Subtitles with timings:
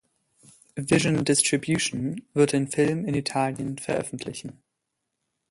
[0.77, 4.59] Vision Distribution wird den Film in Italien veröffentlichen.